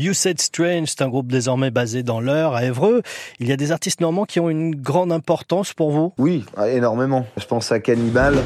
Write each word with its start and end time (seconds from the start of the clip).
You 0.00 0.12
Said 0.14 0.40
Strange, 0.40 0.86
c'est 0.86 1.02
un 1.02 1.08
groupe 1.08 1.26
désormais 1.26 1.72
basé 1.72 2.04
dans 2.04 2.20
l'Eure, 2.20 2.54
à 2.54 2.64
Évreux. 2.64 3.02
Il 3.40 3.48
y 3.48 3.52
a 3.52 3.56
des 3.56 3.72
artistes 3.72 4.00
normands 4.00 4.26
qui 4.26 4.38
ont 4.38 4.48
une 4.48 4.76
grande 4.76 5.10
importance 5.10 5.72
pour 5.72 5.90
vous? 5.90 6.12
Oui, 6.18 6.44
énormément. 6.68 7.26
Je 7.36 7.44
pense 7.46 7.72
à 7.72 7.80
Cannibal. 7.80 8.36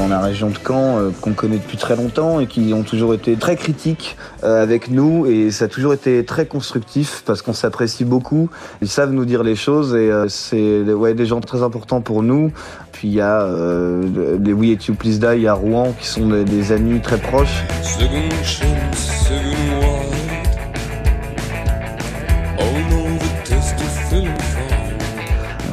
Dans 0.00 0.08
la 0.08 0.20
région 0.20 0.48
de 0.48 0.56
Caen 0.66 0.98
euh, 0.98 1.10
qu'on 1.20 1.34
connaît 1.34 1.58
depuis 1.58 1.76
très 1.76 1.94
longtemps 1.94 2.40
et 2.40 2.46
qui 2.46 2.72
ont 2.72 2.82
toujours 2.82 3.12
été 3.12 3.36
très 3.36 3.54
critiques 3.56 4.16
euh, 4.44 4.62
avec 4.62 4.90
nous 4.90 5.26
et 5.26 5.50
ça 5.50 5.66
a 5.66 5.68
toujours 5.68 5.92
été 5.92 6.24
très 6.24 6.46
constructif 6.46 7.22
parce 7.26 7.42
qu'on 7.42 7.52
s'apprécie 7.52 8.06
beaucoup. 8.06 8.48
Ils 8.80 8.88
savent 8.88 9.12
nous 9.12 9.26
dire 9.26 9.42
les 9.42 9.56
choses 9.56 9.94
et 9.94 10.10
euh, 10.10 10.26
c'est 10.28 10.80
ouais, 10.82 11.12
des 11.12 11.26
gens 11.26 11.40
très 11.40 11.62
importants 11.62 12.00
pour 12.00 12.22
nous. 12.22 12.50
Puis 12.92 13.08
il 13.08 13.14
y 13.14 13.20
a 13.20 13.46
les 14.42 14.52
We 14.52 14.70
It 14.70 14.86
You 14.86 14.94
Please 14.94 15.18
Die 15.18 15.46
à 15.46 15.54
Rouen 15.54 15.94
qui 15.98 16.06
sont 16.06 16.28
des 16.28 16.72
amis 16.72 17.00
très 17.00 17.18
proches. 17.18 17.64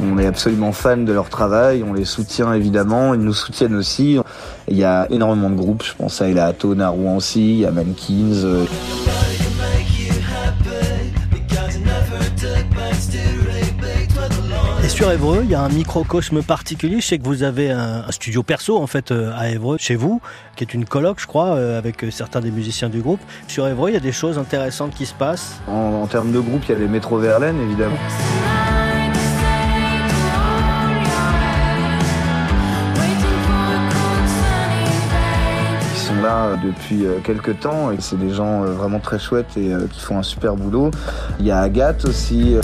On 0.00 0.18
est 0.18 0.26
absolument 0.26 0.72
fan 0.72 1.04
de 1.04 1.12
leur 1.12 1.28
travail, 1.28 1.82
on 1.82 1.92
les 1.92 2.04
soutient 2.04 2.52
évidemment, 2.52 3.14
ils 3.14 3.20
nous 3.20 3.34
soutiennent 3.34 3.74
aussi. 3.74 4.18
Il 4.68 4.76
y 4.76 4.84
a 4.84 5.06
énormément 5.10 5.50
de 5.50 5.56
groupes, 5.56 5.82
je 5.82 5.94
pense 5.94 6.22
à 6.22 6.28
Elaton 6.28 6.78
à 6.80 6.88
Rouen 6.88 7.16
aussi, 7.16 7.54
il 7.54 7.58
y 7.60 7.66
a 7.66 7.70
Mankins. 7.72 8.44
Euh. 8.44 8.64
Et 14.84 14.88
sur 14.88 15.10
Évreux, 15.10 15.40
il 15.42 15.50
y 15.50 15.54
a 15.54 15.62
un 15.62 15.68
microcosme 15.68 16.42
particulier. 16.42 17.00
Je 17.00 17.06
sais 17.06 17.18
que 17.18 17.24
vous 17.24 17.42
avez 17.42 17.70
un, 17.70 18.10
studio 18.10 18.42
perso 18.42 18.78
en 18.78 18.86
fait 18.86 19.10
euh, 19.10 19.32
à 19.36 19.50
Évreux, 19.50 19.76
chez 19.78 19.96
vous, 19.96 20.20
qui 20.54 20.64
est 20.64 20.74
une 20.74 20.84
colloque, 20.84 21.20
je 21.20 21.26
crois, 21.26 21.56
euh, 21.56 21.76
avec 21.76 22.06
certains 22.10 22.40
des 22.40 22.52
musiciens 22.52 22.88
du 22.88 23.00
groupe. 23.00 23.20
Sur 23.48 23.66
Évreux, 23.66 23.90
il 23.90 23.94
y 23.94 23.98
a 23.98 24.00
des 24.00 24.12
choses 24.12 24.38
intéressantes 24.38 24.94
qui 24.94 25.06
se 25.06 25.14
passent. 25.14 25.60
En, 25.66 26.02
en 26.02 26.06
termes 26.06 26.30
de 26.30 26.38
groupe, 26.38 26.62
il 26.68 26.72
y 26.72 26.74
a 26.76 26.78
les 26.78 26.88
Métro 26.88 27.18
Verlaine, 27.18 27.60
évidemment. 27.60 27.98
Depuis 36.56 37.04
euh, 37.04 37.18
quelques 37.22 37.60
temps 37.60 37.90
et 37.90 37.96
c'est 38.00 38.18
des 38.18 38.30
gens 38.30 38.62
euh, 38.62 38.72
vraiment 38.72 38.98
très 38.98 39.18
chouettes 39.18 39.56
et 39.56 39.72
euh, 39.72 39.86
qui 39.90 40.00
font 40.00 40.18
un 40.18 40.22
super 40.22 40.56
boulot. 40.56 40.90
Il 41.40 41.46
y 41.46 41.50
a 41.50 41.58
Agathe 41.60 42.04
aussi. 42.04 42.56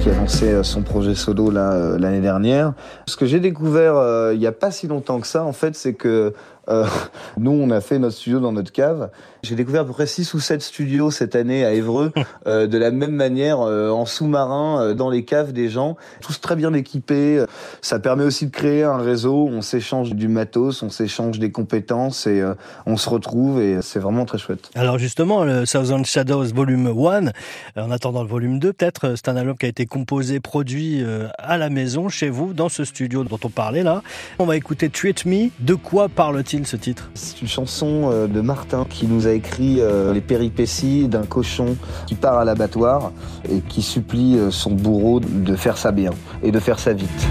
qui 0.00 0.10
a 0.10 0.14
lancé 0.14 0.62
son 0.62 0.82
projet 0.82 1.14
solo 1.14 1.50
l'année 1.50 2.20
dernière. 2.20 2.74
Ce 3.08 3.16
que 3.16 3.26
j'ai 3.26 3.40
découvert 3.40 4.30
il 4.32 4.38
n'y 4.38 4.46
a 4.46 4.52
pas 4.52 4.70
si 4.70 4.86
longtemps 4.86 5.20
que 5.20 5.26
ça, 5.26 5.42
en 5.42 5.52
fait, 5.52 5.74
c'est 5.74 5.94
que 5.94 6.32
euh, 6.68 6.86
nous, 7.38 7.50
on 7.50 7.70
a 7.70 7.80
fait 7.80 7.98
notre 7.98 8.16
studio 8.16 8.40
dans 8.40 8.52
notre 8.52 8.72
cave. 8.72 9.10
J'ai 9.42 9.54
découvert 9.54 9.82
à 9.82 9.84
peu 9.84 9.92
près 9.92 10.06
6 10.06 10.34
ou 10.34 10.40
7 10.40 10.60
studios 10.60 11.10
cette 11.12 11.36
année 11.36 11.64
à 11.64 11.72
Évreux, 11.72 12.12
euh, 12.48 12.66
de 12.66 12.78
la 12.78 12.90
même 12.90 13.12
manière, 13.12 13.60
euh, 13.60 13.90
en 13.90 14.04
sous-marin, 14.04 14.80
euh, 14.80 14.94
dans 14.94 15.08
les 15.08 15.24
caves 15.24 15.52
des 15.52 15.68
gens, 15.68 15.96
tous 16.20 16.40
très 16.40 16.56
bien 16.56 16.72
équipés. 16.74 17.44
Ça 17.80 18.00
permet 18.00 18.24
aussi 18.24 18.46
de 18.46 18.50
créer 18.50 18.82
un 18.82 18.98
réseau, 18.98 19.48
on 19.48 19.62
s'échange 19.62 20.14
du 20.14 20.26
matos, 20.26 20.82
on 20.82 20.90
s'échange 20.90 21.38
des 21.38 21.52
compétences 21.52 22.26
et 22.26 22.42
on 22.86 22.96
se 22.96 23.08
retrouve 23.08 23.60
et 23.60 23.82
c'est 23.82 23.98
vraiment 23.98 24.24
très 24.24 24.38
chouette. 24.38 24.70
Alors 24.74 24.98
justement, 24.98 25.44
le 25.44 25.64
Thousand 25.64 26.02
Shadows 26.02 26.46
Volume 26.54 26.88
1, 26.88 27.80
en 27.80 27.90
attendant 27.90 28.22
le 28.22 28.28
volume 28.28 28.58
2, 28.58 28.72
peut-être, 28.72 29.14
c'est 29.16 29.28
un 29.28 29.36
album 29.36 29.56
qui 29.56 29.66
a 29.66 29.68
été 29.68 29.86
composé, 29.86 30.40
produit 30.40 31.04
à 31.38 31.58
la 31.58 31.70
maison, 31.70 32.08
chez 32.08 32.30
vous, 32.30 32.52
dans 32.52 32.68
ce 32.68 32.84
studio 32.84 33.22
dont 33.22 33.38
on 33.44 33.50
parlait 33.50 33.82
là. 33.82 34.02
On 34.38 34.46
va 34.46 34.56
écouter 34.56 34.88
Treat 34.88 35.24
Me. 35.24 35.50
De 35.60 35.74
quoi 35.74 36.08
parle-t-il? 36.08 36.55
Ce 36.64 36.76
titre 36.76 37.10
C'est 37.14 37.42
une 37.42 37.48
chanson 37.48 38.10
euh, 38.10 38.26
de 38.26 38.40
Martin 38.40 38.86
qui 38.88 39.06
nous 39.06 39.26
a 39.26 39.32
écrit 39.32 39.80
euh, 39.80 40.12
les 40.12 40.20
péripéties 40.20 41.08
d'un 41.08 41.24
cochon 41.24 41.76
qui 42.06 42.14
part 42.14 42.38
à 42.38 42.44
l'abattoir 42.44 43.12
et 43.50 43.60
qui 43.60 43.82
supplie 43.82 44.38
euh, 44.38 44.50
son 44.50 44.70
bourreau 44.70 45.20
de 45.20 45.56
faire 45.56 45.76
ça 45.76 45.92
bien 45.92 46.10
et 46.42 46.50
de 46.50 46.58
faire 46.58 46.78
ça 46.78 46.92
vite. 46.92 47.26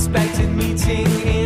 unexpected 0.00 0.48
meeting 0.56 1.39